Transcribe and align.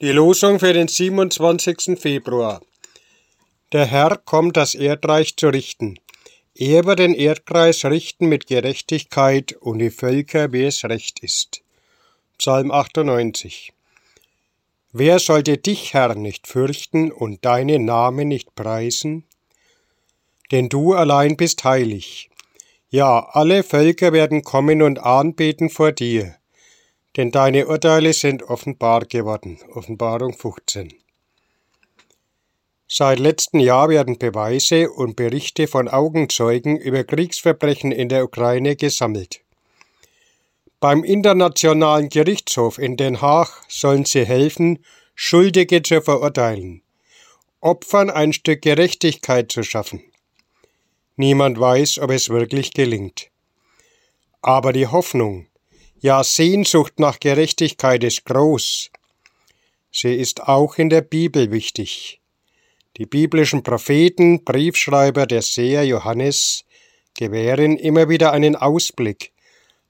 Die 0.00 0.12
Losung 0.12 0.60
für 0.60 0.72
den 0.72 0.86
27. 0.86 1.98
Februar. 1.98 2.60
Der 3.72 3.84
Herr 3.84 4.16
kommt, 4.16 4.56
das 4.56 4.76
Erdreich 4.76 5.34
zu 5.34 5.48
richten. 5.48 5.98
Er 6.54 6.84
wird 6.84 7.00
den 7.00 7.14
Erdkreis 7.14 7.84
richten 7.84 8.28
mit 8.28 8.46
Gerechtigkeit 8.46 9.54
und 9.54 9.80
die 9.80 9.90
Völker, 9.90 10.52
wie 10.52 10.62
es 10.62 10.84
recht 10.84 11.18
ist. 11.18 11.62
Psalm 12.38 12.70
98. 12.70 13.72
Wer 14.92 15.18
sollte 15.18 15.58
dich, 15.58 15.94
Herr, 15.94 16.14
nicht 16.14 16.46
fürchten 16.46 17.10
und 17.10 17.44
deinen 17.44 17.84
Namen 17.84 18.28
nicht 18.28 18.54
preisen? 18.54 19.24
Denn 20.52 20.68
du 20.68 20.94
allein 20.94 21.36
bist 21.36 21.64
heilig. 21.64 22.30
Ja, 22.88 23.30
alle 23.32 23.64
Völker 23.64 24.12
werden 24.12 24.44
kommen 24.44 24.80
und 24.80 25.00
anbeten 25.00 25.70
vor 25.70 25.90
dir 25.90 26.38
denn 27.18 27.32
deine 27.32 27.66
Urteile 27.66 28.12
sind 28.12 28.44
offenbar 28.44 29.04
geworden. 29.04 29.58
Offenbarung 29.74 30.34
15. 30.34 30.94
Seit 32.86 33.18
letztem 33.18 33.58
Jahr 33.58 33.88
werden 33.88 34.18
Beweise 34.18 34.88
und 34.88 35.16
Berichte 35.16 35.66
von 35.66 35.88
Augenzeugen 35.88 36.76
über 36.76 37.02
Kriegsverbrechen 37.02 37.90
in 37.90 38.08
der 38.08 38.22
Ukraine 38.22 38.76
gesammelt. 38.76 39.40
Beim 40.78 41.02
Internationalen 41.02 42.08
Gerichtshof 42.08 42.78
in 42.78 42.96
Den 42.96 43.20
Haag 43.20 43.64
sollen 43.68 44.04
sie 44.04 44.24
helfen, 44.24 44.78
Schuldige 45.16 45.82
zu 45.82 46.00
verurteilen, 46.00 46.82
Opfern 47.60 48.10
ein 48.10 48.32
Stück 48.32 48.62
Gerechtigkeit 48.62 49.50
zu 49.50 49.64
schaffen. 49.64 50.04
Niemand 51.16 51.58
weiß, 51.58 51.98
ob 51.98 52.12
es 52.12 52.28
wirklich 52.28 52.72
gelingt. 52.72 53.28
Aber 54.40 54.72
die 54.72 54.86
Hoffnung, 54.86 55.47
ja, 56.00 56.22
Sehnsucht 56.22 56.98
nach 56.98 57.18
Gerechtigkeit 57.18 58.04
ist 58.04 58.24
groß. 58.24 58.90
Sie 59.90 60.14
ist 60.14 60.42
auch 60.42 60.78
in 60.78 60.90
der 60.90 61.00
Bibel 61.00 61.50
wichtig. 61.50 62.20
Die 62.96 63.06
biblischen 63.06 63.62
Propheten, 63.62 64.44
Briefschreiber 64.44 65.26
der 65.26 65.42
Seher 65.42 65.84
Johannes 65.84 66.64
gewähren 67.14 67.76
immer 67.76 68.08
wieder 68.08 68.32
einen 68.32 68.54
Ausblick, 68.54 69.32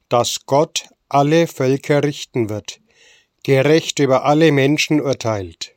dass 0.08 0.46
Gott 0.46 0.84
alle 1.08 1.46
Völker 1.46 2.02
richten 2.02 2.48
wird, 2.48 2.80
gerecht 3.42 3.98
über 3.98 4.24
alle 4.24 4.52
Menschen 4.52 5.00
urteilt. 5.00 5.74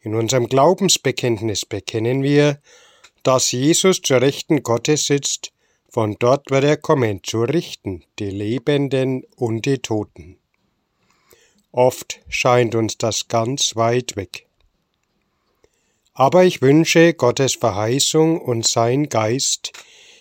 In 0.00 0.14
unserem 0.14 0.46
Glaubensbekenntnis 0.46 1.66
bekennen 1.66 2.22
wir, 2.22 2.60
dass 3.22 3.52
Jesus 3.52 4.00
zur 4.02 4.20
Rechten 4.20 4.62
Gottes 4.62 5.06
sitzt 5.06 5.52
von 5.96 6.16
dort 6.18 6.50
wird 6.50 6.64
er 6.64 6.76
kommen, 6.76 7.22
zu 7.22 7.40
richten 7.40 8.04
die 8.18 8.28
Lebenden 8.28 9.24
und 9.34 9.64
die 9.64 9.78
Toten. 9.78 10.36
Oft 11.72 12.20
scheint 12.28 12.74
uns 12.74 12.98
das 12.98 13.28
ganz 13.28 13.76
weit 13.76 14.14
weg. 14.14 14.46
Aber 16.12 16.44
ich 16.44 16.60
wünsche, 16.60 17.14
Gottes 17.14 17.54
Verheißung 17.54 18.38
und 18.38 18.66
sein 18.66 19.08
Geist 19.08 19.72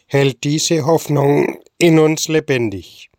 hält 0.06 0.46
diese 0.46 0.86
Hoffnung 0.86 1.60
in 1.78 2.00
uns 2.00 2.30
lebendig. 2.30 3.10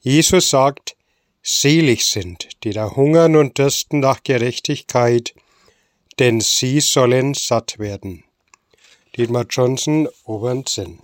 Jesus 0.00 0.50
sagt, 0.50 0.94
Selig 1.40 2.04
sind, 2.04 2.50
die 2.64 2.72
da 2.72 2.94
hungern 2.94 3.34
und 3.34 3.56
dürsten 3.56 4.00
nach 4.00 4.22
Gerechtigkeit, 4.22 5.34
denn 6.18 6.42
sie 6.42 6.80
sollen 6.80 7.32
satt 7.32 7.78
werden. 7.78 8.24
Dietmar 9.16 9.46
Johnson, 9.48 10.06
Obernsinn. 10.24 10.98